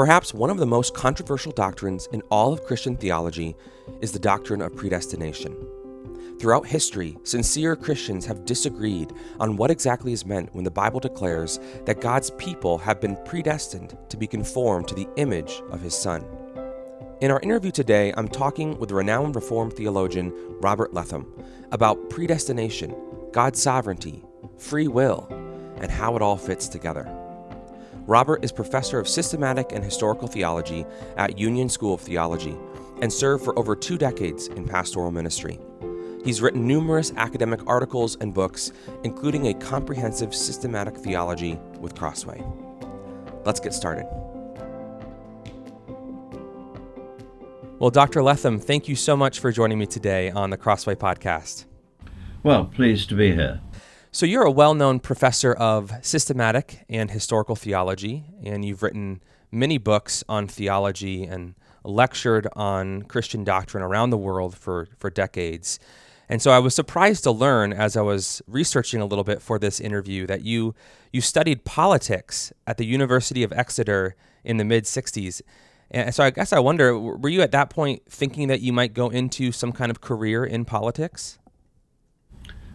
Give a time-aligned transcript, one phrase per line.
[0.00, 3.54] Perhaps one of the most controversial doctrines in all of Christian theology
[4.00, 5.54] is the doctrine of predestination.
[6.38, 11.60] Throughout history, sincere Christians have disagreed on what exactly is meant when the Bible declares
[11.84, 16.24] that God's people have been predestined to be conformed to the image of His Son.
[17.20, 20.32] In our interview today, I'm talking with renowned Reformed theologian
[20.62, 21.30] Robert Letham
[21.72, 22.96] about predestination,
[23.32, 24.24] God's sovereignty,
[24.56, 25.28] free will,
[25.76, 27.19] and how it all fits together.
[28.10, 30.84] Robert is professor of systematic and historical theology
[31.16, 32.56] at Union School of Theology
[33.00, 35.60] and served for over two decades in pastoral ministry.
[36.24, 38.72] He's written numerous academic articles and books,
[39.04, 42.44] including a comprehensive systematic theology with Crossway.
[43.44, 44.06] Let's get started.
[47.78, 48.24] Well, Dr.
[48.24, 51.66] Letham, thank you so much for joining me today on the Crossway podcast.
[52.42, 53.60] Well, pleased to be here.
[54.12, 59.78] So, you're a well known professor of systematic and historical theology, and you've written many
[59.78, 65.78] books on theology and lectured on Christian doctrine around the world for, for decades.
[66.28, 69.58] And so I was surprised to learn as I was researching a little bit for
[69.58, 70.74] this interview that you
[71.12, 75.42] you studied politics at the University of Exeter in the mid 60s.
[75.90, 78.94] And so I guess I wonder were you at that point thinking that you might
[78.94, 81.39] go into some kind of career in politics?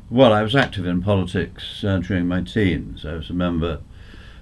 [0.09, 3.05] Well, I was active in politics uh, during my teens.
[3.05, 3.81] I was a member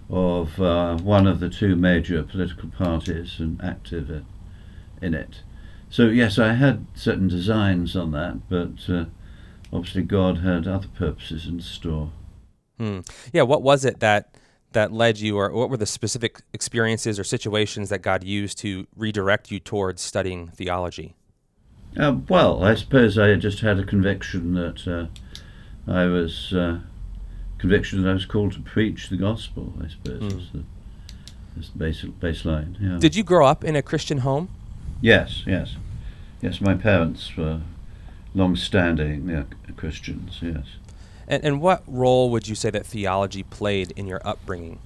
[0.09, 4.25] of uh, one of the two major political parties and active in,
[5.01, 5.41] in it.
[5.89, 9.05] So, yes, I had certain designs on that, but uh,
[9.71, 12.11] obviously God had other purposes in store.
[12.77, 12.99] Hmm.
[13.31, 14.35] Yeah, what was it that
[14.73, 18.87] that led you, or what were the specific experiences or situations that God used to
[18.95, 21.15] redirect you towards studying theology?
[21.95, 25.05] Uh, well, I suppose I just had a conviction that uh,
[25.87, 26.79] I was uh,
[27.57, 29.73] conviction that I was called to preach the gospel.
[29.83, 30.39] I suppose mm.
[30.39, 30.63] is the,
[31.59, 32.75] is the basic baseline.
[32.79, 32.97] Yeah.
[32.99, 34.49] Did you grow up in a Christian home?
[35.01, 35.75] Yes, yes,
[36.41, 36.61] yes.
[36.61, 37.61] My parents were
[38.33, 39.43] long-standing yeah,
[39.75, 40.39] Christians.
[40.41, 40.65] Yes.
[41.27, 44.79] And, and what role would you say that theology played in your upbringing?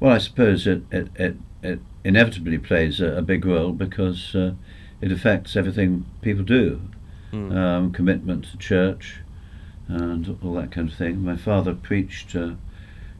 [0.00, 4.52] Well, I suppose it it, it, it inevitably plays a, a, big role because uh,
[5.00, 6.80] it affects everything people do
[7.32, 7.56] mm.
[7.56, 9.20] um, commitment to church,
[9.88, 11.24] and all that kind of thing.
[11.24, 12.52] My father preached uh,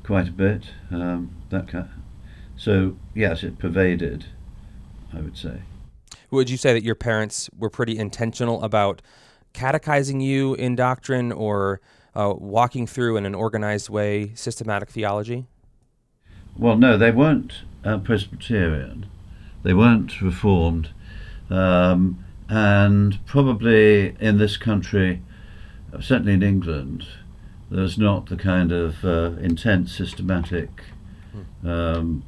[0.03, 0.71] quite a bit.
[0.91, 1.89] Um, that kind.
[2.57, 4.27] So yes, it pervaded.
[5.13, 5.63] I would say.
[6.31, 9.01] Would you say that your parents were pretty intentional about
[9.53, 11.81] catechizing you in doctrine or
[12.15, 15.47] uh, walking through in an organized way systematic theology?
[16.59, 19.07] Well, no, they weren't uh, Presbyterian.
[19.63, 20.91] They weren't Reformed.
[21.51, 25.23] Um, and probably in this country,
[26.01, 27.07] certainly in England,
[27.71, 30.85] there's not the kind of uh, intense systematic
[31.33, 31.69] hmm.
[31.69, 32.25] um,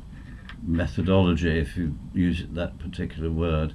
[0.62, 3.74] methodology, if you use that particular word,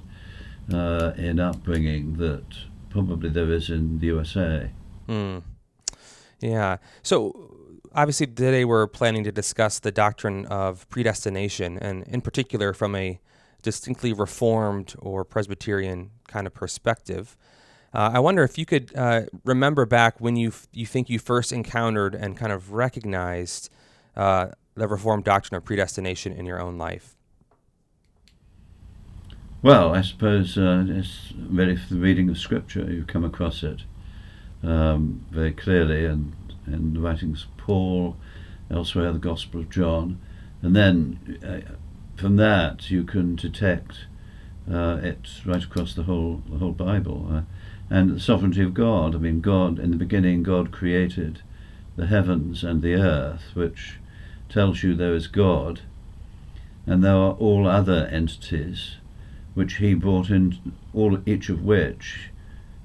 [0.72, 2.44] uh, in upbringing that
[2.90, 4.70] probably there is in the USA.
[5.06, 5.38] Hmm.
[6.40, 6.76] Yeah.
[7.02, 7.54] So
[7.94, 13.20] obviously today we're planning to discuss the doctrine of predestination, and in particular from a
[13.64, 17.36] distinctly Reformed or Presbyterian kind of perspective.
[17.92, 21.18] Uh, I wonder if you could uh, remember back when you f- you think you
[21.18, 23.70] first encountered and kind of recognized
[24.16, 27.16] uh, the Reformed doctrine of predestination in your own life.
[29.62, 33.82] Well, I suppose uh, it's really for the reading of Scripture you come across it
[34.62, 36.34] um, very clearly, and
[36.66, 38.16] in the writings of Paul,
[38.70, 40.20] elsewhere the Gospel of John,
[40.62, 41.74] and then uh,
[42.16, 44.06] from that you can detect
[44.70, 47.28] uh, it right across the whole the whole Bible.
[47.30, 47.42] Uh,
[47.90, 49.14] and the sovereignty of God.
[49.14, 51.42] I mean, God in the beginning, God created
[51.96, 53.98] the heavens and the earth, which
[54.48, 55.82] tells you there is God,
[56.86, 58.96] and there are all other entities
[59.54, 62.30] which He brought in, all each of which,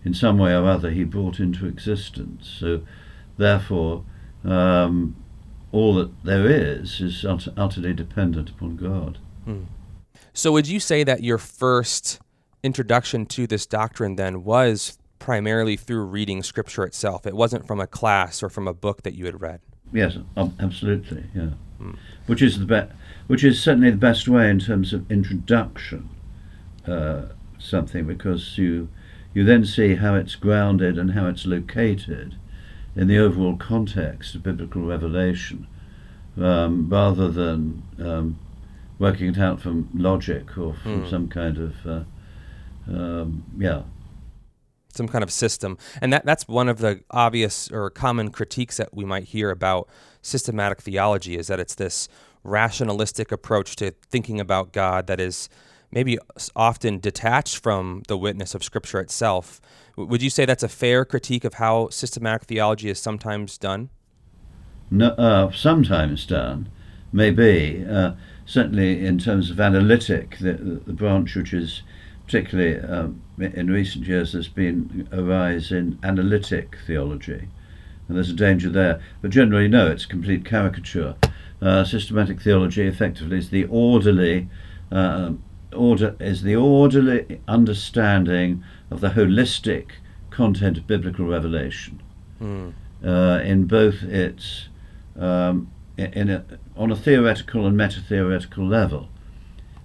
[0.05, 2.55] in some way or other, He brought into existence.
[2.59, 2.81] So,
[3.37, 4.03] therefore,
[4.43, 5.15] um,
[5.71, 9.17] all that there is is utterly dependent upon God.
[9.45, 9.63] Hmm.
[10.33, 12.19] So, would you say that your first
[12.63, 17.25] introduction to this doctrine then was primarily through reading Scripture itself?
[17.25, 19.61] It wasn't from a class or from a book that you had read.
[19.91, 21.25] Yes, absolutely.
[21.35, 21.93] Yeah, hmm.
[22.27, 22.91] which is the best,
[23.27, 26.09] which is certainly the best way in terms of introduction
[26.87, 27.25] uh,
[27.59, 28.89] something because you
[29.33, 32.35] you then see how it's grounded and how it's located
[32.95, 35.67] in the overall context of biblical revelation,
[36.37, 38.39] um, rather than um,
[38.97, 41.09] working it out from logic or from mm.
[41.09, 42.03] some kind of uh,
[42.87, 43.83] um, yeah.
[44.93, 45.77] some kind of system.
[46.01, 49.87] And that, that's one of the obvious or common critiques that we might hear about
[50.21, 52.09] systematic theology is that it's this
[52.43, 55.49] rationalistic approach to thinking about God that is
[55.91, 56.17] maybe
[56.55, 59.59] often detached from the witness of Scripture itself.
[59.95, 63.89] Would you say that's a fair critique of how systematic theology is sometimes done?
[64.91, 66.69] No, uh, sometimes done,
[67.11, 67.85] maybe.
[67.89, 68.13] Uh,
[68.45, 70.53] certainly, in terms of analytic, the,
[70.85, 71.83] the branch which is
[72.25, 77.47] particularly um, in recent years, there's been a rise in analytic theology,
[78.07, 79.01] and there's a danger there.
[79.21, 81.15] But generally, no, it's complete caricature.
[81.61, 84.47] Uh, systematic theology effectively is the orderly
[84.91, 85.31] uh,
[85.73, 89.91] order is the orderly understanding of the holistic
[90.29, 92.01] content of biblical revelation
[92.41, 92.73] mm.
[93.03, 94.69] uh, in both its
[95.17, 96.45] um, in a,
[96.77, 99.09] on a theoretical and meta-theoretical level.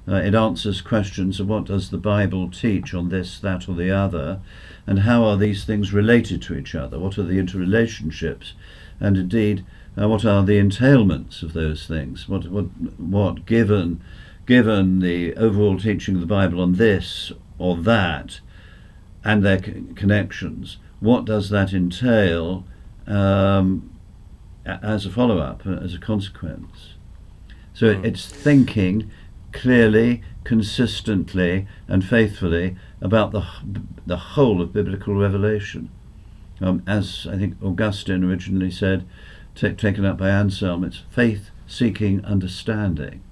[0.06, 3.90] Uh, it answers questions of what does the Bible teach on this, that, or the
[3.90, 4.40] other,
[4.86, 6.98] and how are these things related to each other?
[6.98, 8.52] What are the interrelationships?
[9.00, 9.64] And indeed,
[10.00, 12.28] uh, what are the entailments of those things?
[12.28, 12.66] What, what,
[12.98, 14.02] what given,
[14.46, 18.41] given the overall teaching of the Bible on this or that,
[19.25, 22.64] and their connections, what does that entail
[23.06, 23.91] um,
[24.67, 26.94] as a follow-up, as a consequence?
[27.73, 28.05] So mm.
[28.05, 29.11] it's thinking
[29.52, 33.46] clearly, consistently, and faithfully about the,
[34.06, 35.91] the whole of biblical revelation.
[36.61, 39.06] Um, as I think Augustine originally said,
[39.55, 43.23] t- taken up by Anselm, it's faith seeking understanding.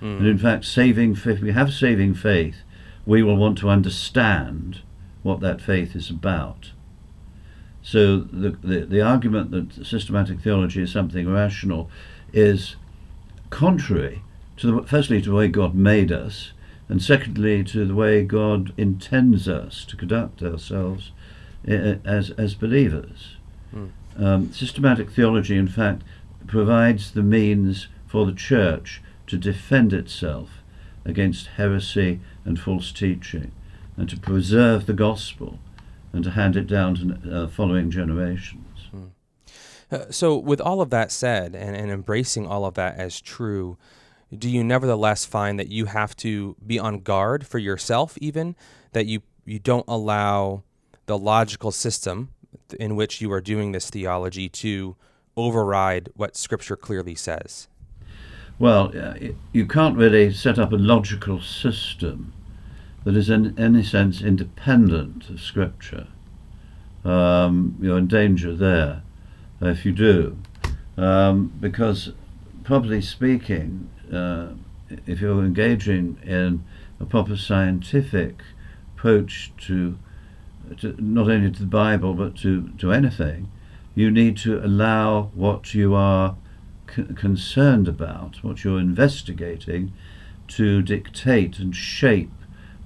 [0.00, 0.18] Mm.
[0.18, 2.62] And in fact, saving if we have saving faith,
[3.06, 4.82] we will want to understand
[5.22, 6.72] what that faith is about.
[7.82, 11.90] So the, the, the argument that systematic theology is something rational
[12.32, 12.76] is
[13.48, 14.22] contrary
[14.58, 16.52] to the, firstly to the way God made us,
[16.88, 21.12] and secondly to the way God intends us to conduct ourselves
[21.66, 23.36] as as believers.
[23.74, 23.90] Mm.
[24.18, 26.02] Um, systematic theology, in fact,
[26.46, 29.00] provides the means for the church
[29.30, 30.62] to defend itself
[31.04, 33.52] against heresy and false teaching,
[33.96, 35.58] and to preserve the gospel,
[36.12, 38.88] and to hand it down to uh, following generations.
[38.94, 39.10] Mm.
[39.90, 43.76] Uh, so, with all of that said, and, and embracing all of that as true,
[44.36, 48.54] do you nevertheless find that you have to be on guard for yourself even
[48.92, 50.62] that you you don't allow
[51.06, 52.30] the logical system
[52.78, 54.94] in which you are doing this theology to
[55.36, 57.68] override what scripture clearly says
[58.60, 59.14] well uh,
[59.52, 62.32] you can't really set up a logical system
[63.04, 66.06] that is in any sense independent of scripture.
[67.04, 69.02] Um, you're in danger there
[69.60, 70.36] if you do.
[70.96, 72.12] Um, because
[72.62, 74.48] probably speaking uh,
[75.06, 76.64] if you're engaging in
[76.98, 78.42] a proper scientific
[78.94, 79.98] approach to,
[80.78, 83.50] to, not only to the Bible but to, to anything,
[83.94, 86.36] you need to allow what you are
[86.94, 89.92] c- concerned about, what you're investigating,
[90.48, 92.32] to dictate and shape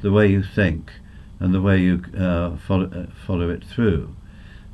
[0.00, 0.92] the way you think
[1.40, 4.14] and the way you uh, follow, uh, follow it through.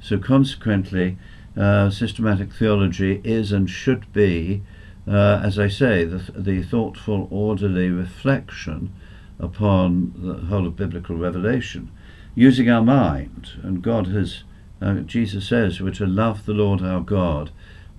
[0.01, 1.19] So, consequently,
[1.57, 4.63] uh, systematic theology is and should be
[5.09, 8.93] uh, as I say, the, the thoughtful, orderly reflection
[9.39, 11.91] upon the whole of biblical revelation,
[12.35, 13.53] using our mind.
[13.63, 14.45] And God has,
[14.81, 17.51] uh, Jesus says, we're to love the Lord our God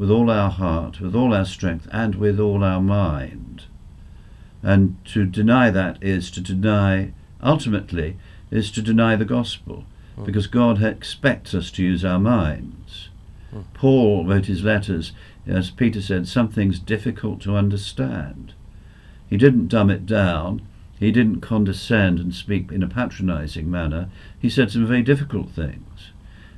[0.02, 3.66] with all our heart, with all our strength, and with all our mind.
[4.64, 8.18] And to deny that is to deny, ultimately,
[8.50, 9.86] is to deny the gospel,
[10.18, 10.26] mm.
[10.26, 13.10] because God expects us to use our minds.
[13.54, 13.66] Mm.
[13.76, 15.12] Paul wrote his letters
[15.46, 18.54] as Peter said, something's difficult to understand.
[19.30, 20.64] He didn't dumb it down.
[21.00, 24.10] He didn't condescend and speak in a patronizing manner.
[24.40, 26.12] He said some very difficult things,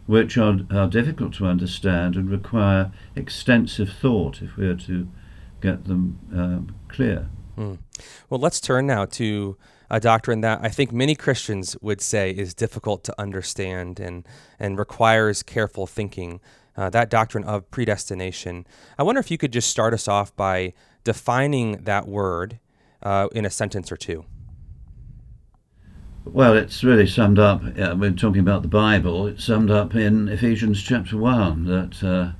[0.05, 5.07] which are, are difficult to understand and require extensive thought if we are to
[5.61, 7.29] get them um, clear.
[7.55, 7.75] Hmm.
[8.29, 9.57] Well, let's turn now to
[9.89, 14.27] a doctrine that I think many Christians would say is difficult to understand and,
[14.59, 16.41] and requires careful thinking
[16.75, 18.65] uh, that doctrine of predestination.
[18.97, 22.59] I wonder if you could just start us off by defining that word
[23.03, 24.25] uh, in a sentence or two.
[26.25, 30.29] Well, it's really summed up, uh, we're talking about the Bible, it's summed up in
[30.29, 32.31] Ephesians chapter 1 that uh,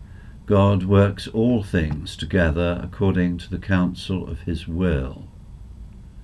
[0.46, 5.28] God works all things together according to the counsel of his will.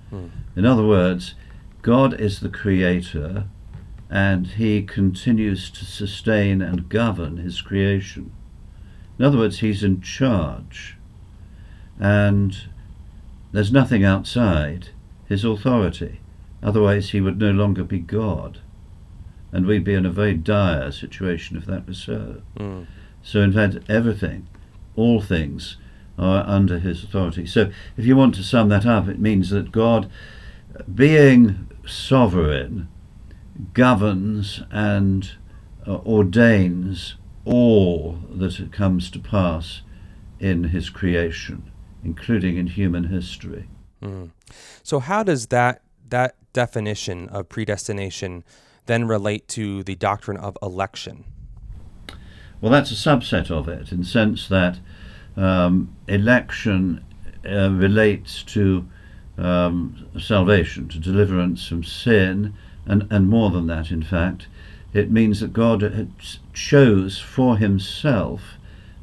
[0.08, 0.28] Hmm.
[0.56, 1.34] In other words,
[1.82, 3.44] God is the creator
[4.08, 8.32] and he continues to sustain and govern his creation.
[9.18, 10.96] In other words, he's in charge,
[12.00, 12.56] and
[13.52, 14.88] there's nothing outside
[15.28, 16.20] his authority.
[16.62, 18.60] Otherwise, he would no longer be God.
[19.52, 22.42] And we'd be in a very dire situation if that was so.
[22.58, 22.86] Mm.
[23.22, 24.46] So, in fact, everything,
[24.96, 25.76] all things,
[26.18, 27.46] are under his authority.
[27.46, 30.10] So, if you want to sum that up, it means that God,
[30.92, 32.88] being sovereign,
[33.74, 35.32] governs and
[35.86, 39.82] uh, ordains all that comes to pass
[40.38, 41.70] in his creation,
[42.04, 43.68] including in human history.
[44.02, 44.30] Mm.
[44.82, 48.44] So, how does that that definition of predestination
[48.86, 51.24] then relate to the doctrine of election?
[52.60, 54.78] Well, that's a subset of it, in the sense that
[55.36, 57.04] um, election
[57.48, 58.86] uh, relates to
[59.38, 62.54] um, salvation, to deliverance from sin,
[62.84, 64.46] and, and more than that, in fact.
[64.92, 66.10] It means that God
[66.52, 68.42] chose for himself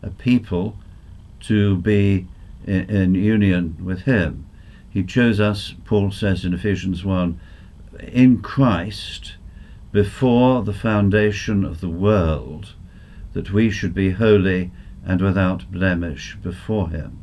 [0.04, 0.77] a people
[1.42, 2.27] to be
[2.66, 4.47] in, in union with him.
[4.98, 7.39] He chose us, Paul says in Ephesians 1,
[8.12, 9.36] in Christ
[9.92, 12.74] before the foundation of the world,
[13.34, 14.72] that we should be holy
[15.06, 17.20] and without blemish before him.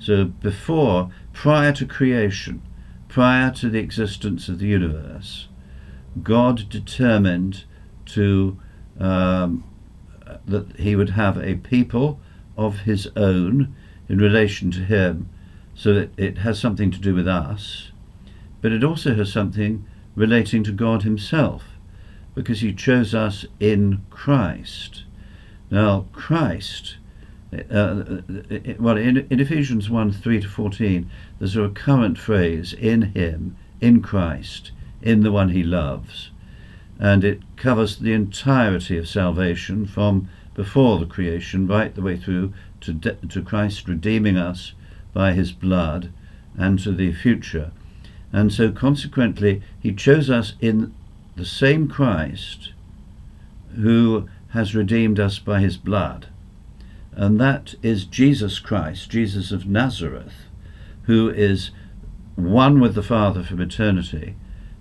[0.00, 2.62] So, before, prior to creation,
[3.06, 5.46] prior to the existence of the universe,
[6.20, 7.62] God determined
[8.06, 8.58] to
[8.98, 9.62] um,
[10.46, 12.18] that he would have a people
[12.56, 13.76] of his own
[14.08, 15.30] in relation to him,
[15.74, 17.90] so that it has something to do with us,
[18.60, 21.64] but it also has something relating to God himself,
[22.34, 25.04] because he chose us in Christ.
[25.70, 26.96] Now, Christ
[27.70, 28.22] uh,
[28.78, 34.02] well, in, in, Ephesians 1 3 to 14, there's a recurrent phrase in Him, in
[34.02, 36.30] Christ, in the one He loves.
[36.98, 42.52] And it covers the entirety of salvation from before the creation right the way through
[42.80, 44.72] to, de- to Christ redeeming us
[45.14, 46.12] by His blood
[46.58, 47.72] and to the future.
[48.32, 50.92] And so, consequently, He chose us in
[51.36, 52.72] the same Christ
[53.76, 56.28] who has redeemed us by His blood
[57.16, 60.34] and that is Jesus Christ, Jesus of Nazareth,
[61.02, 61.70] who is
[62.34, 64.34] one with the Father from eternity,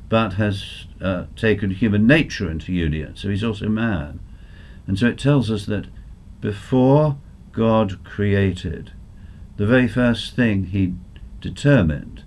[0.10, 3.16] but has uh, taken human nature into union.
[3.16, 4.20] So he's also man.
[4.88, 5.86] And so it tells us that
[6.42, 7.18] before
[7.52, 8.92] God created,
[9.64, 10.94] the very first thing he
[11.40, 12.26] determined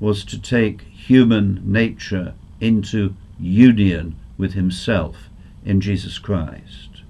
[0.00, 5.28] was to take human nature into union with himself
[5.64, 7.02] in Jesus Christ.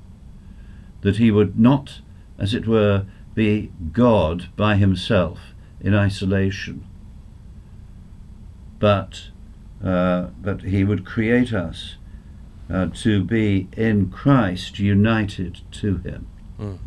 [1.01, 2.03] That he would not
[2.39, 6.85] as it were, be God by himself in isolation.
[8.79, 9.29] But,
[9.83, 10.27] uh,
[10.63, 11.97] he would create us
[12.69, 16.27] uh, to be in Christ united to him.
[16.61, 16.79] Mm.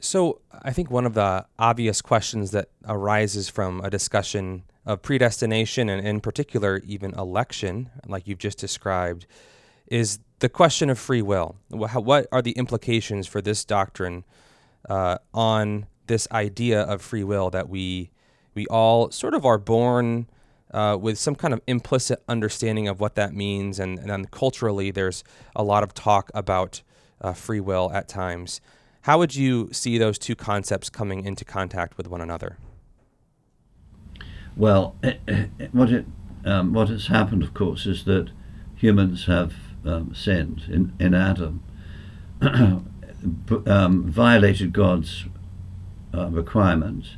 [0.00, 5.88] So I think one of the obvious questions that arises from a discussion of predestination
[5.88, 9.26] and in particular even election, like you've just described,
[9.88, 11.56] is the question of free will.
[11.68, 14.24] What are the implications for this doctrine
[14.88, 18.10] uh, on this idea of free will that we
[18.54, 20.26] we all sort of are born
[20.72, 24.90] uh, with some kind of implicit understanding of what that means, and, and then culturally,
[24.90, 25.22] there's
[25.54, 26.82] a lot of talk about
[27.20, 28.60] uh, free will at times.
[29.06, 32.58] How would you see those two concepts coming into contact with one another?
[34.56, 36.06] Well, it, it, what it
[36.44, 38.30] um, what has happened, of course, is that
[38.74, 41.62] humans have um, sinned in, in Adam,
[42.42, 45.26] um, violated God's
[46.12, 47.10] uh, requirements.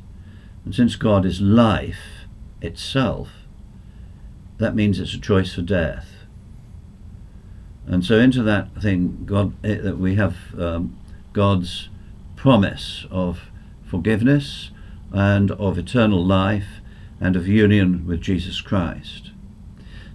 [0.65, 2.27] And since God is life
[2.61, 3.29] itself,
[4.59, 6.07] that means it's a choice for death.
[7.87, 10.95] And so into that thing, God, eh, that we have um,
[11.33, 11.89] God's
[12.35, 13.49] promise of
[13.83, 14.71] forgiveness
[15.11, 16.81] and of eternal life
[17.19, 19.31] and of union with Jesus Christ.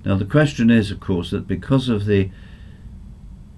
[0.04, 2.30] Now the question is, of course, that because of the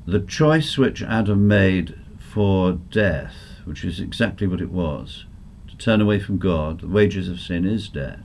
[0.07, 3.35] the choice which Adam made for death,
[3.65, 5.25] which is exactly what it was,
[5.69, 8.21] to turn away from God, the wages of sin is death.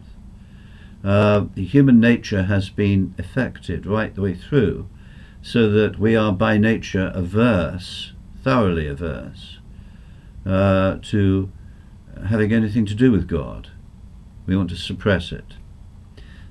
[1.03, 4.87] Uh, human nature has been affected right the way through,
[5.41, 8.10] so that we are by nature averse,
[8.43, 9.59] thoroughly averse,
[10.45, 11.51] uh, to
[12.27, 13.69] having anything to do with God.
[14.45, 15.55] We want to suppress it.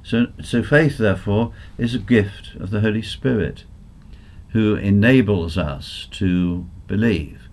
[0.03, 3.65] So, so faith, therefore, is a gift of the Holy Spirit
[4.51, 7.49] who enables us to believe.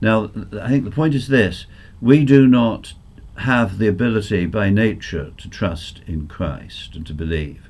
[0.00, 0.30] Now,
[0.60, 1.66] I think the point is this
[2.00, 2.94] we do not
[3.38, 7.69] have the ability by nature to trust in Christ and to believe.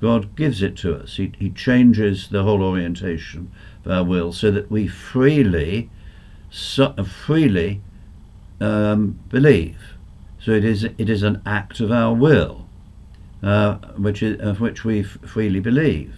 [0.00, 1.16] God gives it to us.
[1.16, 3.50] He, he changes the whole orientation
[3.84, 5.90] of our will so that we freely,
[6.50, 7.80] freely
[8.60, 9.94] um, believe.
[10.38, 12.68] So it is, it is an act of our will,
[13.42, 16.16] uh, which is, of which we f- freely believe.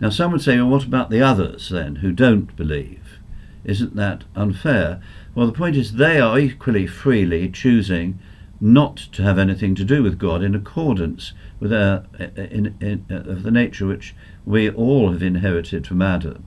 [0.00, 3.18] Now, some would say, well, what about the others then who don't believe?
[3.64, 5.00] Isn't that unfair?
[5.34, 8.18] Well, the point is, they are equally freely choosing
[8.62, 12.04] not to have anything to do with God in accordance with their,
[12.36, 14.14] in, in, of the nature which
[14.46, 16.44] we all have inherited from Adam.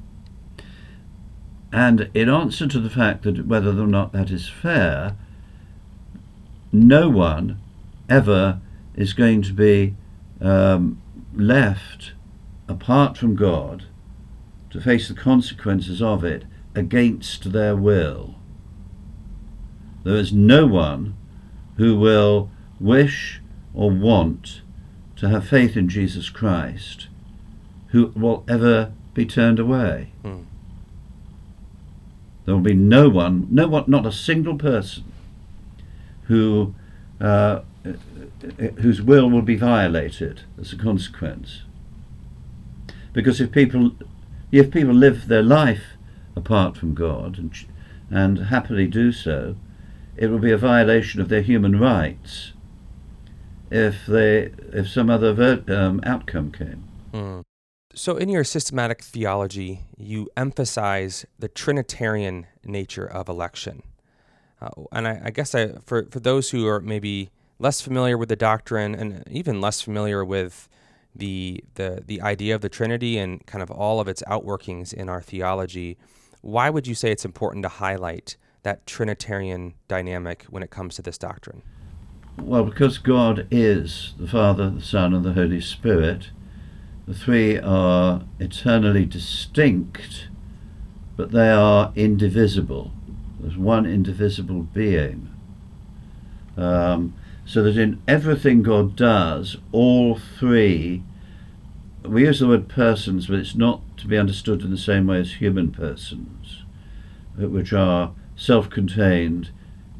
[1.74, 5.18] And in answer to the fact that whether or not that is fair,
[6.72, 7.60] no one
[8.08, 8.62] ever
[8.96, 9.96] is going to be
[10.40, 11.02] um,
[11.34, 12.14] left
[12.70, 13.88] apart from God
[14.70, 16.46] to face the consequences of it
[16.76, 18.36] against their will.
[20.06, 21.18] There is no one
[21.78, 23.42] who will wish
[23.74, 24.62] or want
[25.18, 27.08] to have faith in Jesus Christ
[27.90, 30.12] who will ever be turned away.
[30.24, 30.46] Mm.
[32.46, 35.06] There will be no one, no one, not a single person
[36.24, 36.76] who
[37.20, 37.62] uh,
[38.78, 41.64] whose will will be violated as a consequence.
[43.14, 43.92] Because if people,
[44.52, 45.94] if people live their life
[46.36, 47.54] apart from God and,
[48.10, 49.56] and happily do so,
[50.18, 52.54] it will be a violation of their human rights
[53.72, 56.84] if they if some other ver- um, outcome came.
[57.14, 57.44] Mm.
[57.94, 63.84] So, in your systematic theology, you emphasize the Trinitarian nature of election.
[64.62, 68.28] Uh, and I, I guess I, for, for those who are maybe less familiar with
[68.28, 70.68] the doctrine and even less familiar with
[71.16, 75.08] the, the, the idea of the Trinity and kind of all of its outworkings in
[75.08, 75.98] our theology,
[76.42, 81.02] why would you say it's important to highlight that Trinitarian dynamic when it comes to
[81.04, 81.62] this doctrine?
[82.42, 86.32] Well, because God is the Father, the Son, and the Holy Spirit,
[87.08, 90.30] the three are eternally distinct,
[91.16, 92.92] but they are indivisible.
[93.40, 95.30] There's one indivisible being.
[96.58, 97.14] Um,
[97.46, 101.04] so that in everything God does, all three,
[102.04, 105.20] we use the word persons, but it's not to be understood in the same way
[105.20, 106.64] as human persons,
[107.38, 109.52] which are self contained,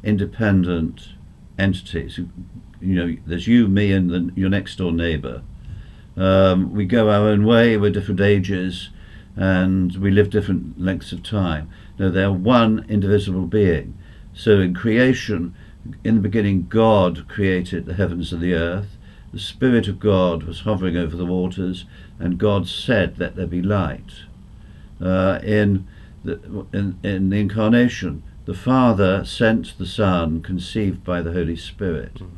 [0.02, 1.10] independent
[1.58, 2.18] entities.
[2.80, 5.42] You know, there's you, me, and the, your next door neighbour.
[6.16, 8.90] Um, we go our own way, we're different ages,
[9.36, 11.70] and we live different lengths of time.
[11.98, 13.96] No, they're one indivisible being.
[14.32, 15.54] So in creation,
[16.04, 18.96] in the beginning, God created the heavens and the earth.
[19.32, 21.84] The Spirit of God was hovering over the waters,
[22.18, 24.24] and God said, Let there be light.
[25.00, 25.86] Uh, in,
[26.24, 32.14] the, in, in the incarnation, the Father sent the Son, conceived by the Holy Spirit.
[32.14, 32.30] Mm.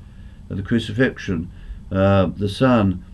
[0.50, 1.50] At the crucifixion,
[1.92, 3.04] uh, the Son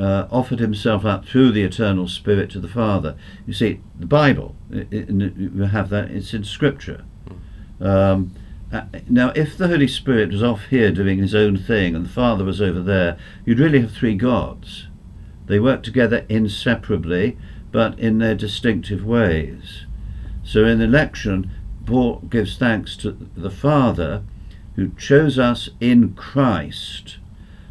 [0.00, 3.16] uh, offered himself up through the eternal Spirit to the Father.
[3.46, 7.04] You see, the Bible, it, it, you have that, it's in Scripture.
[7.80, 8.32] Um,
[8.72, 12.10] uh, now, if the Holy Spirit was off here doing his own thing and the
[12.10, 14.88] Father was over there, you'd really have three gods.
[15.46, 17.38] They work together inseparably,
[17.72, 19.84] but in their distinctive ways.
[20.44, 21.50] So in election,
[21.88, 24.22] Paul gives thanks to the Father
[24.76, 27.18] who chose us in Christ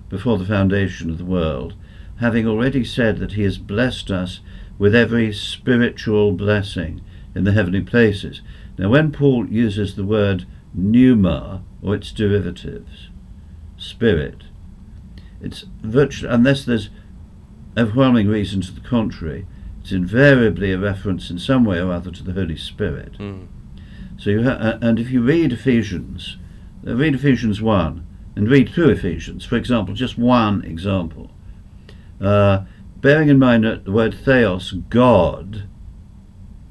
[0.10, 1.76] before the foundation of the world
[2.20, 4.40] having already said that he has blessed us
[4.78, 7.02] with every spiritual blessing
[7.36, 8.42] in the heavenly places.
[8.78, 13.10] Now, when Paul uses the word pneuma or its derivatives,
[13.78, 14.46] spirit,
[15.42, 16.90] it's virtually, unless there's
[17.78, 19.46] overwhelming reason to the contrary,
[19.82, 23.14] it's invariably a reference in some way or other to the Holy Spirit.
[23.20, 23.48] Mm.
[24.18, 26.38] So you ha- and if you read Ephesians,
[26.86, 31.32] uh, read Ephesians 1 and read through Ephesians, for example, just one example.
[32.20, 32.64] Uh,
[32.98, 35.68] bearing in mind that the word theos, God,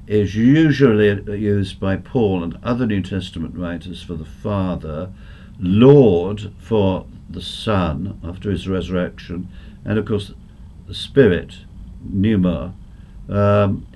[0.07, 5.13] is usually used by Paul and other New Testament writers for the Father,
[5.59, 9.49] Lord for the Son after his resurrection,
[9.85, 10.33] and of course
[10.87, 11.59] the Spirit,
[12.01, 12.75] pneuma.
[13.29, 13.87] Um,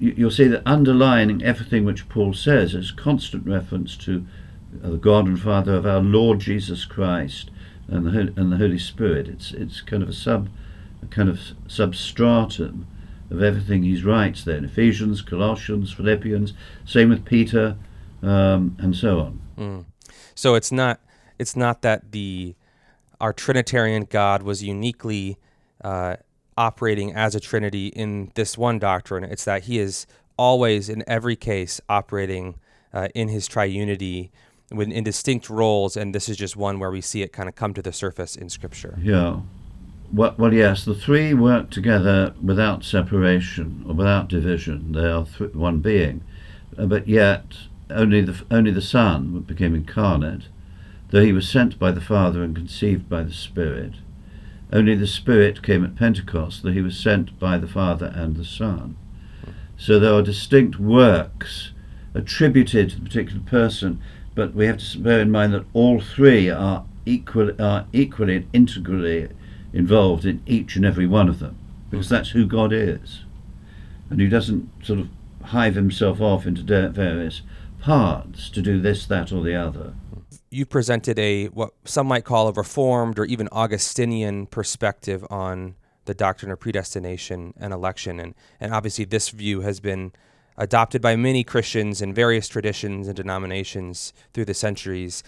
[0.00, 4.26] you, will see that underlying everything which Paul says is constant reference to
[4.72, 7.50] the God and Father of our Lord Jesus Christ
[7.86, 9.28] and the, and the Holy Spirit.
[9.28, 10.48] It's, it's kind of a sub
[11.02, 12.86] a kind of substratum
[13.30, 16.52] of everything he writes there in Ephesians, Colossians, Philippians,
[16.84, 17.76] same with Peter,
[18.22, 19.40] um, and so on.
[19.56, 19.84] Mm.
[20.34, 21.00] So it's not
[21.38, 22.54] it's not that the
[23.20, 25.38] our Trinitarian God was uniquely
[25.82, 26.16] uh,
[26.60, 29.24] operating as a Trinity in this one doctrine.
[29.24, 32.56] It's that he is always, in every case, operating
[32.92, 34.28] uh, in his triunity
[34.70, 37.54] with, in distinct roles, and this is just one where we see it kind of
[37.54, 38.98] come to the surface in Scripture.
[39.00, 39.40] Yeah.
[40.12, 44.92] Well, well, yes, the three work together without separation or without division.
[44.92, 46.22] They are th- one being,
[46.76, 47.44] uh, but yet
[47.88, 50.42] only the only the Son became incarnate,
[51.10, 53.94] though he was sent by the Father and conceived by the Spirit.
[54.72, 58.44] Only the Spirit came at Pentecost, that he was sent by the Father and the
[58.44, 58.96] Son.
[59.76, 61.72] So there are distinct works
[62.14, 64.00] attributed to the particular person,
[64.34, 68.48] but we have to bear in mind that all three are equal, are equally and
[68.52, 69.28] integrally
[69.72, 71.56] involved in each and every one of them,
[71.90, 72.14] because mm-hmm.
[72.14, 73.22] that's who God is,
[74.08, 75.08] and He doesn't sort of
[75.46, 77.42] hive Himself off into various
[77.80, 79.94] parts to do this, that, or the other.
[80.52, 86.14] You presented a what some might call a reformed or even Augustinian perspective on the
[86.14, 90.12] doctrine of predestination and election, and and obviously this view has been
[90.58, 95.22] adopted by many Christians in various traditions and denominations through the centuries.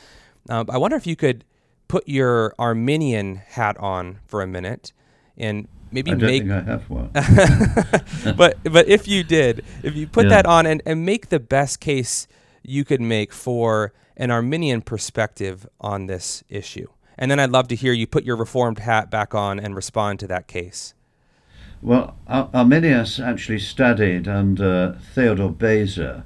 [0.48, 1.44] Um, I wonder if you could
[1.86, 4.92] put your Arminian hat on for a minute
[5.38, 6.42] and maybe I don't make.
[6.42, 7.10] think I have one.
[8.36, 10.30] but but if you did, if you put Yeah.
[10.30, 12.26] that on and, and make the best case
[12.62, 16.88] you could make for an Arminian perspective on this issue.
[17.18, 20.20] And then I'd love to hear you put your reformed hat back on and respond
[20.20, 20.94] to that case.
[21.80, 26.24] Well, Ar- Arminius actually studied under Theodore Beza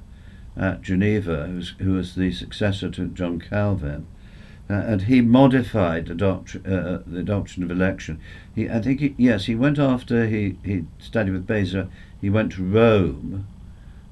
[0.55, 4.07] at Geneva, who was, who was the successor to John Calvin,
[4.69, 8.19] uh, and he modified the, doctri- uh, the doctrine of election.
[8.53, 12.53] He, I think, he, yes, he went after he, he studied with Beza, he went
[12.53, 13.47] to Rome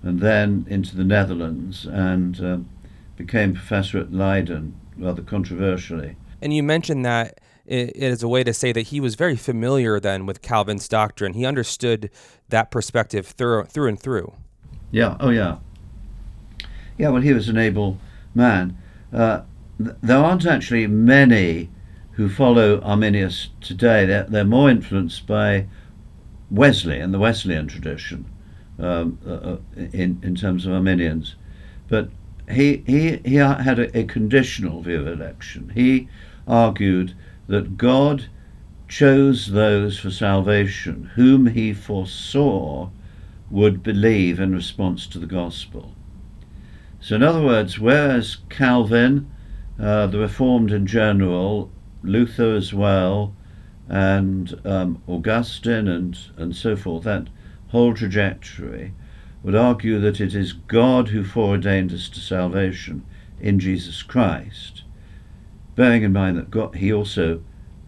[0.01, 2.69] and then into the Netherlands and um,
[3.15, 6.15] became professor at Leiden, rather controversially.
[6.41, 9.99] And you mentioned that it, is a way to say that he was very familiar
[9.99, 11.33] then with Calvin's doctrine.
[11.33, 12.09] He understood
[12.49, 14.33] that perspective through through and through.
[14.91, 15.17] Yeah.
[15.19, 15.57] Oh, yeah.
[16.97, 17.09] Yeah.
[17.09, 17.97] Well, he was an able
[18.33, 18.77] man.
[19.11, 19.41] Uh,
[19.77, 21.69] th- there aren't actually many
[22.11, 24.05] who follow Arminius today.
[24.05, 25.67] They're, they're more influenced by
[26.49, 28.25] Wesley and the Wesleyan tradition
[28.79, 31.35] um, uh, uh, in in terms of Arminians.
[31.87, 32.09] But
[32.49, 35.71] he he he had a, a conditional view of election.
[35.73, 36.07] He
[36.47, 37.15] argued
[37.47, 38.25] that God
[38.87, 42.89] chose those for salvation whom he foresaw
[43.49, 45.93] would believe in response to the gospel.
[46.99, 49.29] So, in other words, whereas Calvin,
[49.79, 51.71] uh, the Reformed in general,
[52.03, 53.35] Luther as well,
[53.87, 57.27] and um, Augustine and, and so forth, that
[57.67, 58.93] whole trajectory
[59.45, 63.05] would argue that it is God who foreordained us to salvation
[63.39, 64.81] in Jesus Christ,
[65.75, 67.43] bearing in mind that God, he also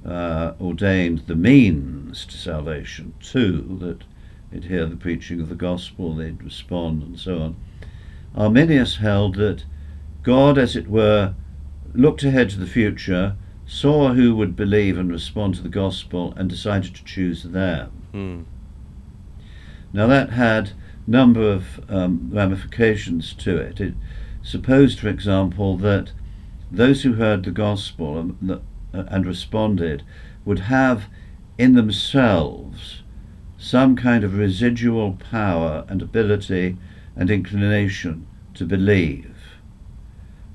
[0.06, 4.04] uh, ordained the means to salvation too, that
[4.52, 7.56] they'd hear the preaching of the gospel, they'd respond, and so on.
[8.36, 9.66] Arminius held that
[10.22, 11.34] God, as it were,
[11.92, 16.52] looked ahead to the future, saw who would believe and respond to the gospel, and
[16.52, 17.90] decided to choose them.
[18.12, 18.42] Hmm.
[19.92, 20.74] Now that had
[21.08, 23.80] number of um, ramifications to it.
[23.80, 23.94] It
[24.44, 26.12] supposed, for example, that
[26.70, 30.04] those who heard the gospel and, and responded
[30.46, 31.06] would have
[31.58, 33.02] in themselves
[33.58, 36.78] some kind of residual power and ability
[37.16, 39.36] and inclination to believe.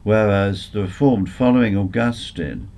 [0.03, 2.69] Whereas the Reformed following Augustine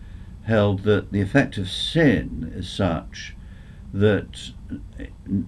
[0.44, 3.34] held that the effect of sin is such
[3.92, 4.50] that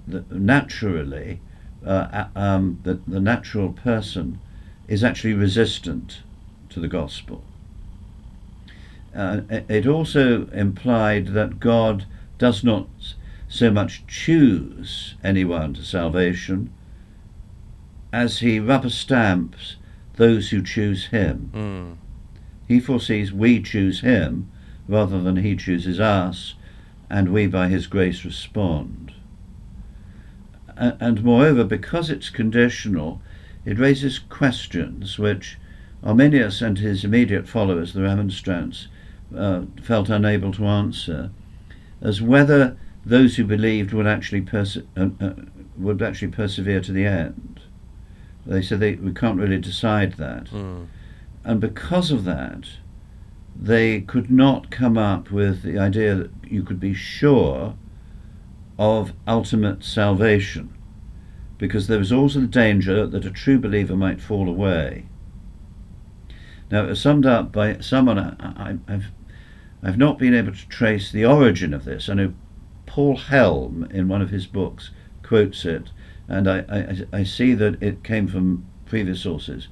[0.07, 1.41] that naturally
[1.85, 4.39] uh, um, that the natural person
[4.89, 6.23] is actually resistant
[6.71, 7.43] to the gospel.
[9.15, 12.05] Uh, it- also implied that God
[12.39, 12.89] does not
[13.49, 16.71] so much choose anyone to salvation
[18.12, 19.77] as he rubber stamps
[20.17, 21.51] those who choose him.
[21.53, 21.93] Hmm.
[22.69, 24.49] He foresees we choose him
[24.89, 26.55] rather than he chooses us,
[27.09, 29.12] and we by his grace respond.
[30.77, 33.23] And moreover, because it's conditional,
[33.65, 35.59] it raises questions which
[36.05, 38.89] Arminius and his immediate followers, the Remonstrants,
[39.37, 41.31] uh, felt unable to answer,
[42.01, 45.33] as whether those who believed would actually perse- uh, uh,
[45.77, 47.61] would actually persevere to the end.
[48.45, 50.49] They said they, we can't really decide that.
[50.49, 50.85] Hmm.
[51.45, 52.69] And because of that,
[53.55, 57.75] they could not come up with the idea that you could be sure
[58.79, 60.73] of ultimate salvation,
[61.59, 65.07] because there was also the danger that a true believer might fall away.
[66.71, 69.07] Now, it was summed up by someone I, I've,
[69.83, 72.09] I've not been able to trace the origin of this.
[72.09, 72.35] I know
[72.87, 74.91] Paul Helm, in one of his books,
[75.23, 75.91] quotes it,
[76.29, 79.69] and I, I, I see that it came from previous sources.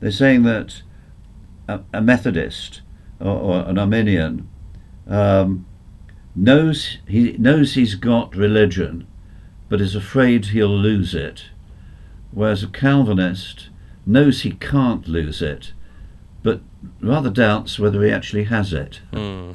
[0.00, 0.82] They're saying that
[1.68, 2.82] a, a Methodist
[3.18, 4.48] or, or an Arminian
[5.06, 5.66] um,
[6.34, 9.06] knows he knows he's got religion,
[9.68, 11.44] but is afraid he'll lose it,
[12.30, 13.68] whereas a Calvinist
[14.06, 15.72] knows he can't lose it,
[16.42, 16.60] but
[17.00, 19.00] rather doubts whether he actually has it.
[19.12, 19.52] Hmm.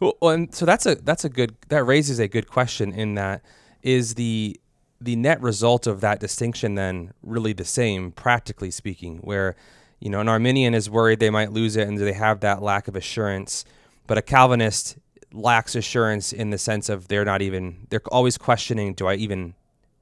[0.00, 3.42] Well, and so that's a that's a good that raises a good question in that
[3.82, 4.58] is the
[5.00, 9.56] the net result of that distinction then really the same practically speaking where
[10.00, 12.88] you know an Arminian is worried they might lose it and they have that lack
[12.88, 13.64] of assurance
[14.06, 14.96] but a Calvinist
[15.32, 19.54] lacks assurance in the sense of they're not even they're always questioning do I even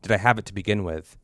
[0.02, 1.16] did I have it to begin with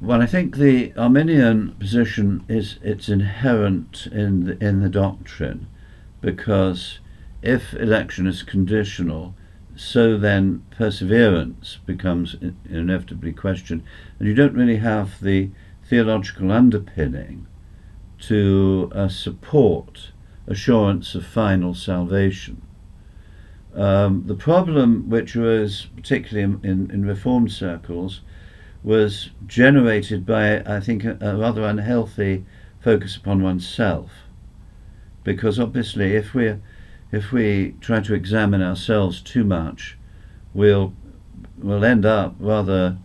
[0.00, 5.68] well, I think the Arminian position is it's inherent in the, in the doctrine,
[6.20, 6.98] because
[7.40, 9.34] if election is conditional,
[9.76, 12.34] so then perseverance becomes
[12.68, 13.84] inevitably questioned,
[14.18, 15.50] and you don't really have the
[15.84, 17.46] theological underpinning
[18.22, 20.10] to uh, support
[20.46, 22.62] assurance of final salvation.
[23.76, 28.22] Um, the problem which was particularly in, in, Reformed circles
[28.82, 32.46] was generated by, I think, a, a rather unhealthy
[32.80, 34.10] focus upon oneself.
[35.24, 36.54] Because obviously, if we
[37.12, 39.98] if we try to examine ourselves too much,
[40.54, 40.94] we'll
[41.58, 42.96] we'll end up rather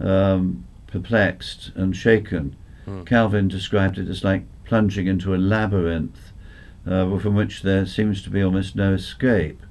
[0.00, 2.56] um, perplexed and shaken.
[2.84, 3.04] Hmm.
[3.04, 6.32] Calvin described it as like plunging into a labyrinth
[6.84, 9.62] uh, from which there seems to be almost no escape.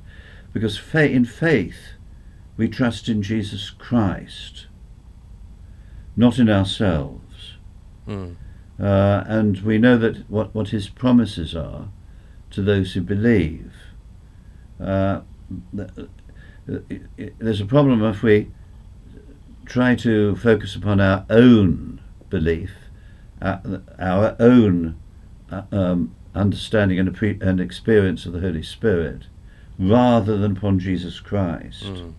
[0.56, 1.96] Because in faith,
[2.56, 4.68] we trust in Jesus Christ
[6.16, 7.58] not in ourselves.
[8.08, 8.38] Mm.
[8.80, 11.90] Uh, and we know that what, what his promises are
[12.52, 13.74] to those who believe.
[14.80, 15.24] Uh,
[16.66, 18.50] there's a problem if we
[19.66, 22.72] try to focus upon our own belief,
[23.42, 23.58] uh,
[24.00, 24.98] our own
[25.52, 29.24] uh, um, understanding and, and, experience of the Holy Spirit,
[29.78, 31.84] rather than upon Jesus Christ.
[31.84, 32.14] Mm.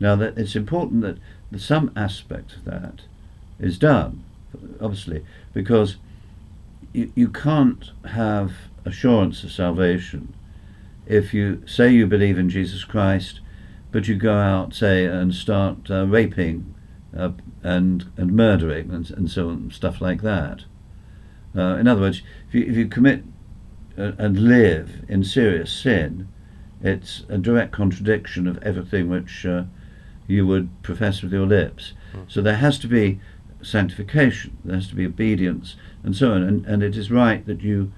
[0.00, 3.02] Now, that it's important that some aspect of that
[3.58, 4.24] is done,
[4.80, 5.96] obviously, because
[6.92, 8.52] you, you can't have
[8.84, 10.34] assurance of salvation
[11.06, 13.40] if you say you believe in Jesus Christ,
[13.90, 16.72] but you go out, say, and start uh, raping
[17.16, 17.32] uh,
[17.64, 20.64] and and murdering and, and so on, stuff like that.
[21.56, 23.24] Uh, in other words, if you, if you commit
[23.98, 26.28] uh, and live in serious sin,
[26.82, 29.64] it's a direct contradiction of everything which uh,
[30.26, 31.92] you would profess with your lips.
[32.14, 32.30] Mm.
[32.30, 33.20] So there has to be
[33.62, 36.42] sanctification, there has to be obedience, and so on.
[36.42, 37.92] And, and it is right that you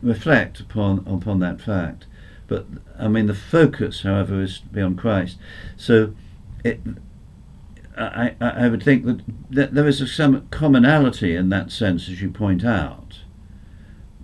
[0.00, 2.06] reflect upon upon that fact.
[2.46, 2.66] But
[2.98, 5.38] I mean, the focus, however, is to be on Christ.
[5.76, 6.14] So,
[6.64, 6.80] it,
[7.96, 12.22] I, I would think that, that there is a, some commonality in that sense, as
[12.22, 13.20] you point out.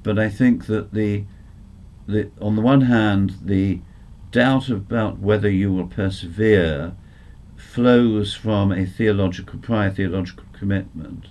[0.03, 1.25] But I think that the,
[2.07, 3.81] the on the one hand, the
[4.30, 6.94] doubt about whether you will persevere
[7.56, 11.26] flows from a theological, prior theological commitment,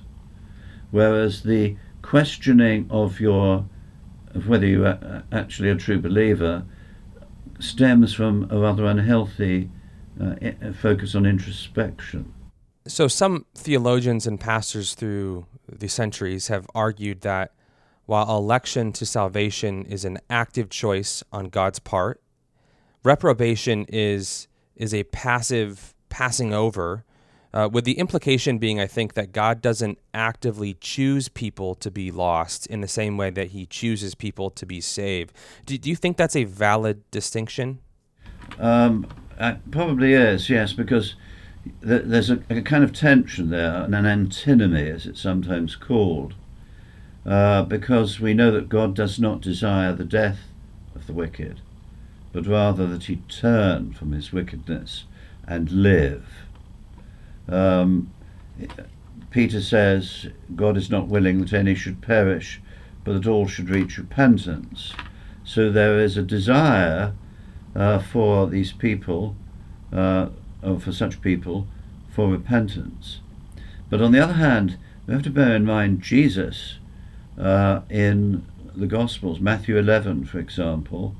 [0.92, 3.66] whereas the questioning of your
[4.34, 6.64] of whether you are actually a true believer
[7.60, 9.70] stems from a rather unhealthy
[10.22, 10.36] uh,
[10.74, 12.32] focus on introspection.
[12.88, 17.54] So, some theologians and pastors through the centuries have argued that
[18.06, 22.22] while election to salvation is an active choice on God's part,
[23.08, 27.04] reprobation is is a passive passing over
[27.54, 32.12] uh, with the implication being, I think, that God doesn't actively choose people to be
[32.12, 35.34] lost in the same way that He chooses people to be saved.
[35.66, 37.80] Do, do you think that's a valid distinction?
[38.60, 39.08] Um,
[39.40, 41.16] it probably is, yes, because
[41.82, 46.36] th- there's a, a, kind of tension there, and an antinomy, as it's sometimes called,
[47.26, 50.40] uh, because we know that God does not desire the death
[50.94, 51.62] of the wicked,
[52.38, 55.06] but rather that he turn from his wickedness
[55.48, 56.28] and live.
[57.50, 58.14] Um,
[59.32, 62.62] Peter says, God is not willing that any should perish,
[63.04, 64.94] but that all should reach repentance.
[65.44, 67.16] So there is a desire
[67.76, 69.36] uh, for these people,
[69.92, 70.28] uh,
[70.62, 71.66] or for such people,
[72.08, 73.20] for repentance.
[73.90, 76.78] But on the other hand, we have to bear in mind Jesus
[77.36, 78.46] uh, in
[78.76, 81.16] the Gospels, Matthew 11, for example,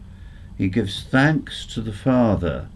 [0.58, 2.68] he gives thanks to the Father.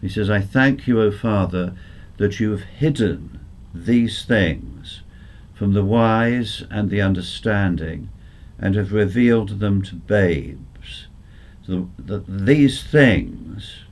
[0.00, 1.74] He says, I thank you, O Father,
[2.16, 3.40] that you have hidden
[3.74, 5.02] these things
[5.54, 8.08] from the wise and the understanding
[8.58, 11.06] and have revealed them to babes.
[11.66, 13.84] So that these things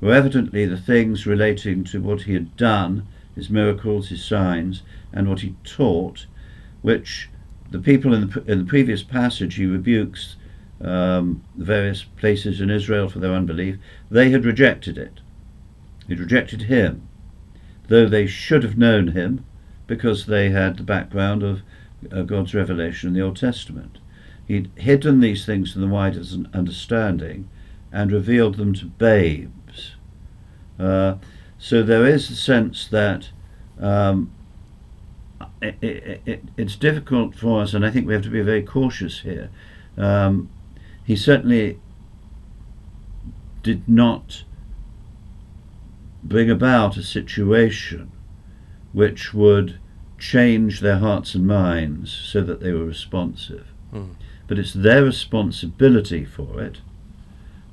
[0.00, 4.82] were evidently the things relating to what he had done, his miracles, his signs,
[5.12, 6.26] and what he taught,
[6.82, 7.28] which
[7.70, 10.36] the people in the, in the previous passage he rebukes
[10.84, 13.76] um, various places in Israel for their unbelief,
[14.10, 15.20] they had rejected it.
[16.06, 17.08] He'd rejected him
[17.88, 19.44] though they should have known him
[19.86, 21.62] because they had the background of
[22.10, 23.98] uh, God's revelation in the Old Testament.
[24.46, 27.48] He'd hidden these things from the wider understanding
[27.92, 29.96] and revealed them to babes.
[30.78, 31.16] Uh,
[31.58, 33.30] so there is a sense that
[33.80, 34.32] um,
[35.62, 38.62] it, it, it, it's difficult for us, and I think we have to be very
[38.62, 39.50] cautious here.
[39.96, 40.50] Um,
[41.04, 41.78] he certainly
[43.62, 44.44] did not
[46.22, 48.10] bring about a situation
[48.92, 49.78] which would
[50.18, 53.66] change their hearts and minds so that they were responsive.
[53.92, 54.14] Mm.
[54.46, 56.80] But it's their responsibility for it,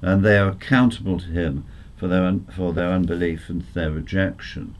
[0.01, 1.65] and they are accountable to him
[1.95, 4.75] for their un- for their unbelief and their rejection.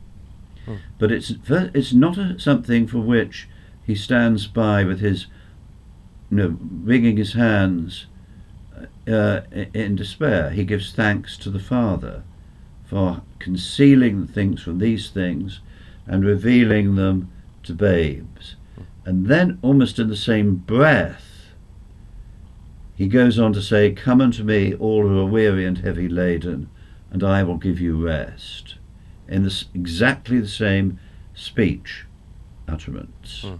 [0.65, 0.75] Hmm.
[0.97, 3.47] But it's it's not a, something for which
[3.85, 5.27] he stands by with his,
[6.29, 8.07] you know, wringing his hands
[9.07, 9.41] uh,
[9.73, 10.51] in despair.
[10.51, 12.23] He gives thanks to the Father
[12.85, 15.61] for concealing things from these things
[16.05, 17.31] and revealing them
[17.63, 18.55] to babes.
[19.05, 21.53] And then, almost in the same breath,
[22.95, 26.69] he goes on to say, Come unto me, all who are weary and heavy laden,
[27.09, 28.75] and I will give you rest.
[29.27, 30.99] In this, exactly the same
[31.33, 32.05] speech
[32.67, 33.41] utterance.
[33.43, 33.55] Hmm.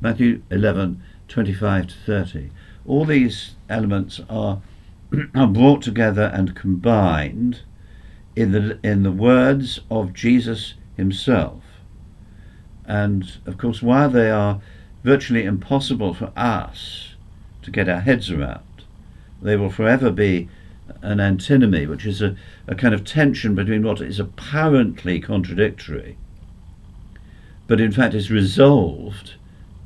[0.00, 2.50] Matthew 11, 25 to 30.
[2.86, 4.60] All these elements are,
[5.34, 7.60] are brought together and combined
[8.34, 11.62] in the, in the words of Jesus himself.
[12.84, 14.60] And of course, while they are
[15.02, 17.14] virtually impossible for us
[17.62, 18.62] to get our heads around,
[19.42, 20.48] they will forever be
[21.02, 26.16] an antinomy, which is a, a kind of tension between what is apparently contradictory,
[27.66, 29.34] but in fact is resolved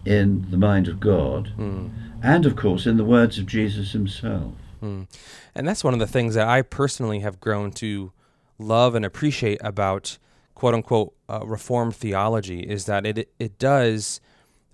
[0.04, 1.90] in the mind of God, mm.
[2.22, 4.52] And of course in the words of Jesus himself.
[4.82, 5.06] Mm.
[5.54, 8.12] And that's one of the things that I personally have grown to
[8.58, 10.18] love and appreciate about
[10.54, 14.20] quote unquote uh, reformed theology is that it it does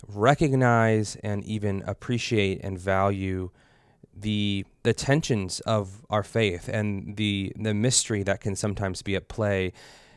[0.07, 3.49] recognize and even appreciate and value
[4.15, 9.27] the the tensions of our faith and the the mystery that can sometimes be at
[9.27, 9.73] play.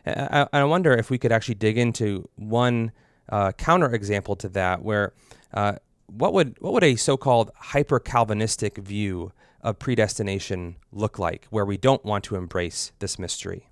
[0.07, 2.93] I, I wonder if we could actually dig into one
[3.29, 5.13] uh, counter example to that, where
[5.53, 5.75] uh,
[6.11, 11.77] what would what would a so-called hyper Calvinistic view of predestination look like, where we
[11.77, 13.69] don't want to embrace this mystery?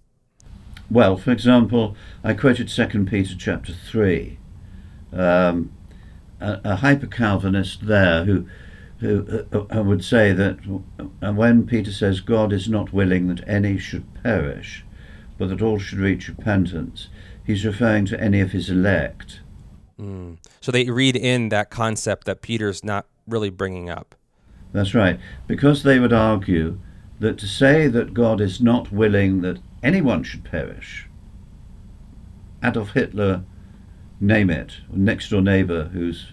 [0.91, 4.39] Well, for example, I quoted Second Peter chapter three.
[5.13, 5.73] Um,
[6.41, 8.47] a, a hyper Calvinist there who
[9.01, 10.59] who uh, would say that
[11.23, 14.85] uh, when Peter says God is not willing that any should perish,
[15.39, 17.09] but that all should reach repentance,
[17.45, 19.41] he's referring to any of his elect.
[20.01, 20.39] Mm.
[20.61, 24.15] So they read in that concept that Peter's not really bringing up.
[24.73, 26.79] That's right, because they would argue
[27.21, 31.09] that to say that God is not willing that anyone should perish,
[32.63, 33.45] Adolf Hitler,
[34.21, 36.33] name it, next door neighbor who's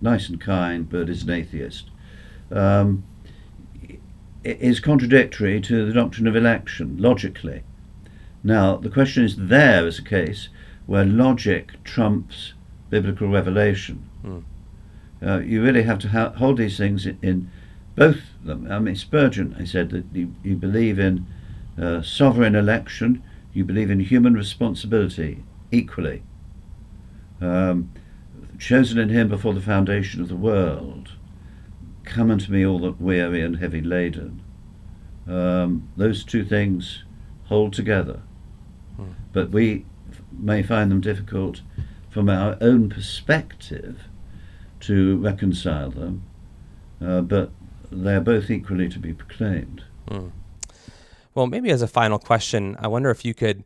[0.00, 1.90] nice and kind but is an atheist,
[2.50, 3.04] um,
[4.44, 7.62] is contradictory to the doctrine of election, logically.
[8.44, 10.48] Now, the question is there is a case
[10.86, 12.52] where logic trumps
[12.90, 14.08] biblical revelation.
[14.24, 14.44] Mm.
[15.22, 17.50] Uh, you really have to ha- hold these things in, in,
[17.94, 18.70] both them.
[18.70, 21.26] I mean, Spurgeon, I said that you, you believe in
[21.80, 23.22] uh, sovereign election,
[23.54, 26.22] you believe in human responsibility equally.
[27.40, 27.90] Um,
[28.58, 31.12] chosen in him before the foundation of the world.
[32.04, 34.42] Come unto me, all that weary and heavy laden.
[35.26, 37.04] Um, those two things
[37.46, 38.20] hold together.
[38.96, 39.12] Hmm.
[39.32, 41.62] But we f- may find them difficult
[42.16, 44.04] from our own perspective
[44.80, 46.22] to reconcile them,
[46.98, 47.50] uh, but
[47.92, 49.84] they are both equally to be proclaimed.
[50.08, 50.28] Hmm.
[51.34, 53.64] Well, maybe as a final question, I wonder if you could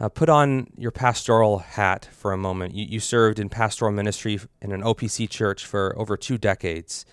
[0.00, 2.74] uh, put on your pastoral hat for a moment.
[2.74, 7.06] You, you served in pastoral ministry in an OPC church for over two decades.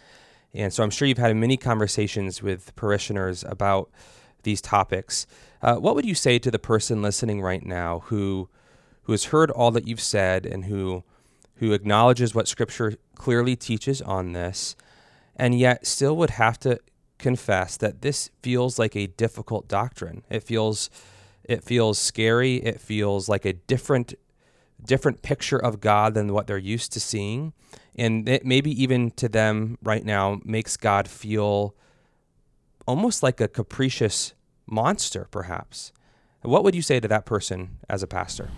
[0.55, 3.91] And so I'm sure you've had many conversations with parishioners about
[4.41, 5.27] these topics.
[5.61, 8.49] Uh, what would you say to the person listening right now who
[9.09, 11.03] who has heard all that you've said and who
[11.55, 14.75] who acknowledges what Scripture clearly teaches on this,
[15.35, 16.79] and yet still would have to
[17.17, 20.21] confess that this feels like a difficult doctrine?
[20.29, 20.91] It feels
[21.43, 22.57] it feels scary.
[22.57, 24.13] It feels like a different
[24.79, 27.53] different picture of God than what they're used to seeing.
[27.95, 31.73] And it maybe even to them right now makes God feel
[32.85, 34.35] almost like a capricious
[34.67, 35.93] monster, perhaps.
[36.43, 38.51] What would you say to that person as a pastor?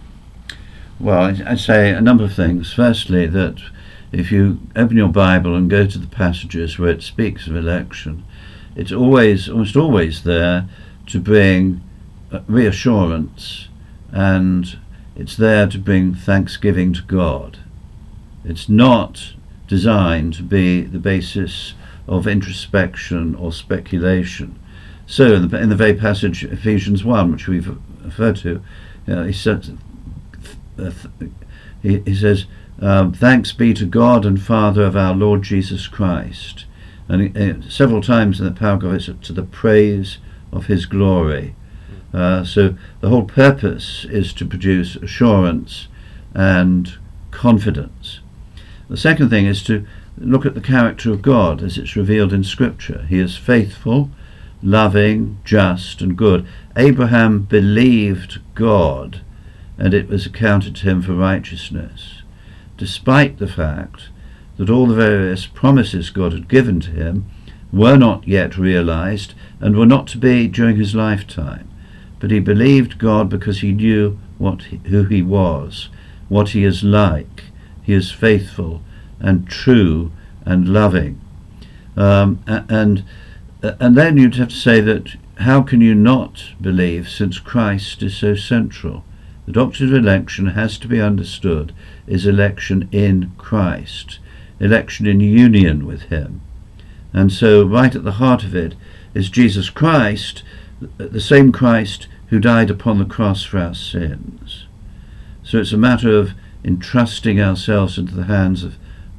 [0.99, 2.73] Well, I'd say a number of things.
[2.73, 3.61] Firstly, that
[4.11, 8.23] if you open your Bible and go to the passages where it speaks of election,
[8.75, 10.69] it's always, almost always there
[11.07, 11.81] to bring
[12.47, 13.67] reassurance
[14.11, 14.77] and
[15.15, 17.59] it's there to bring thanksgiving to God.
[18.43, 19.33] It's not
[19.67, 21.73] designed to be the basis
[22.07, 24.59] of introspection or speculation.
[25.05, 28.61] So, in the, in the very passage, Ephesians 1, which we've referred to,
[29.07, 29.71] uh, he, says,
[30.77, 30.91] uh,
[31.81, 32.45] he, says,
[32.79, 36.65] um, Thanks be to God and Father of our Lord Jesus Christ.
[37.07, 40.17] And uh, several times in the paragraph it's to the praise
[40.51, 41.55] of his glory.
[42.13, 45.87] Uh, so the whole purpose is to produce assurance
[46.33, 46.97] and
[47.31, 48.19] confidence.
[48.89, 49.85] The second thing is to
[50.17, 53.05] look at the character of God as it's revealed in Scripture.
[53.07, 54.09] He is faithful,
[54.61, 56.45] loving, just, and good.
[56.75, 59.21] Abraham believed God,
[59.81, 62.21] and it was accounted to him for righteousness,
[62.77, 64.09] despite the fact
[64.57, 67.25] that all the various promises God had given to him
[67.73, 71.67] were not yet realized and were not to be during his lifetime.
[72.19, 75.89] But he believed God because he knew what he, who he was,
[76.29, 77.45] what he is like.
[77.81, 78.83] He is faithful
[79.19, 80.11] and true
[80.45, 81.19] and loving.
[81.97, 83.03] Um, and
[83.63, 88.15] and then you'd have to say that how can you not believe since Christ is
[88.15, 89.03] so central?
[89.51, 91.73] The doctrine of election has to be understood
[92.07, 94.19] is election in Christ,
[94.61, 96.39] election in union with Him.
[97.11, 98.75] And so, right at the heart of it
[99.13, 100.43] is Jesus Christ,
[100.97, 104.67] the same Christ who died upon the cross for our sins.
[105.43, 106.31] So it's a matter of
[106.63, 108.77] entrusting ourselves into the hands of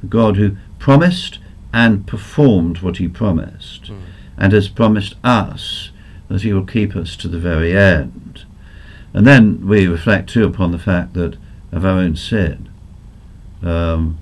[0.09, 1.37] God who promised
[1.71, 4.01] and performed what he promised, mm.
[4.35, 5.91] and has promised us
[6.27, 8.45] that he will keep us to the very end.
[9.13, 11.37] And then we reflect too upon the fact that
[11.71, 12.69] of our own sin,
[13.61, 14.17] um,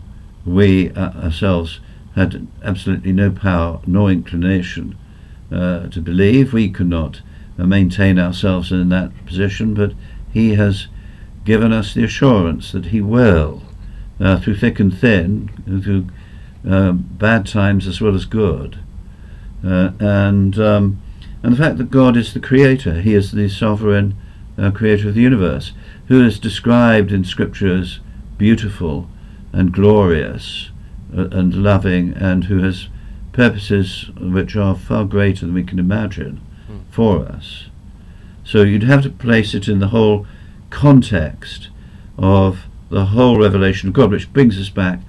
[0.46, 1.80] we uh, ourselves
[2.16, 4.98] had absolutely no power nor inclination
[5.52, 6.54] uh, to believe.
[6.54, 7.22] We could not
[7.58, 9.94] uh, maintain ourselves in that position, but
[10.34, 10.88] He has
[11.46, 13.64] given us the assurance that He will,
[14.20, 16.08] uh, through thick and thin, through
[16.70, 18.80] uh, bad times as well as good.
[19.66, 21.02] Uh, and um,
[21.44, 24.16] and the fact that God is the creator, He is the sovereign
[24.62, 25.74] uh, creator of the universe,
[26.08, 28.00] who is described in Scripture as
[28.38, 29.10] beautiful
[29.52, 30.70] and glorious
[31.18, 32.88] uh, and loving, and who has
[33.34, 36.40] purposes which are far greater than we can imagine
[36.70, 36.82] mm.
[36.92, 37.66] for us.
[38.44, 40.28] So you'd have to place it in the whole
[40.70, 41.70] context
[42.18, 45.00] of the whole revelation of God, which brings us back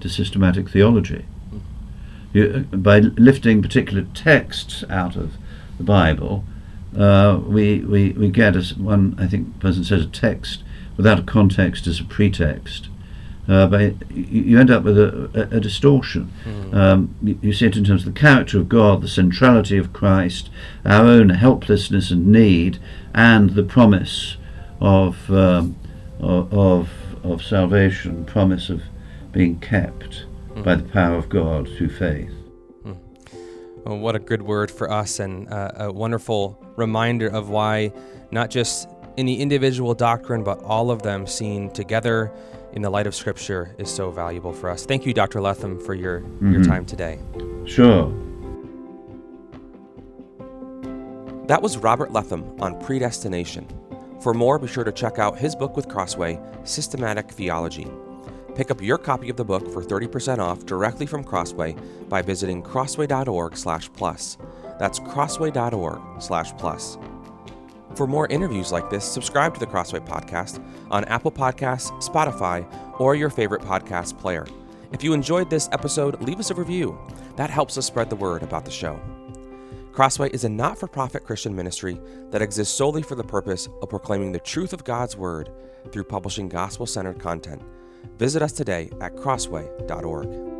[0.00, 1.24] to systematic theology.
[1.52, 1.60] Mm.
[2.32, 5.34] You, uh, by lifting particular texts out of
[5.78, 6.44] the Bible,
[6.98, 10.62] uh, we, we, we get, as one, I think, person says, a text
[10.96, 12.88] without a context as a pretext
[13.48, 16.30] uh, but you end up with a, a, a distortion.
[16.44, 16.74] Mm.
[16.74, 19.92] Um, you, you, see it in terms of the character of God, the centrality of
[19.92, 20.50] Christ,
[20.84, 22.78] our own helplessness and need,
[23.14, 24.36] and the promise
[24.80, 25.76] of um,
[26.20, 26.90] of,
[27.22, 28.82] of salvation, promise of
[29.32, 30.62] being kept mm.
[30.62, 32.34] by the power of God through faith.
[32.84, 32.98] Mm.
[33.86, 37.92] Well, what a good word for us, and uh, a wonderful reminder of why
[38.30, 42.32] not just any individual doctrine, but all of them seen together
[42.72, 44.86] in the light of Scripture is so valuable for us.
[44.86, 45.40] Thank you, Dr.
[45.40, 46.52] Letham, for your, mm-hmm.
[46.52, 47.18] your time today.
[47.66, 48.12] Sure.
[51.48, 53.66] That was Robert Letham on predestination.
[54.20, 57.88] For more, be sure to check out his book with Crossway, Systematic Theology.
[58.54, 61.76] Pick up your copy of the book for 30% off directly from Crossway
[62.08, 64.38] by visiting crossway.org/plus.
[64.78, 66.98] That's crossway.org slash plus.
[67.94, 72.66] For more interviews like this, subscribe to the Crossway Podcast on Apple Podcasts, Spotify,
[73.00, 74.46] or your favorite podcast player.
[74.92, 76.98] If you enjoyed this episode, leave us a review.
[77.36, 79.00] That helps us spread the word about the show.
[79.92, 82.00] Crossway is a not for profit Christian ministry
[82.30, 85.50] that exists solely for the purpose of proclaiming the truth of God's Word
[85.90, 87.62] through publishing gospel centered content.
[88.16, 90.57] Visit us today at crossway.org.